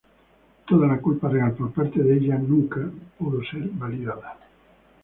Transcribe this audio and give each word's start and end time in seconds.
Toda 0.69 0.87
la 0.87 0.97
culpa 0.99 1.29
real 1.29 1.53
por 1.53 1.71
parte 1.73 2.01
de 2.01 2.15
ella 2.17 2.35
nunca 2.39 2.89
pudo 3.19 3.39
ser 3.43 3.69
validada. 3.69 4.35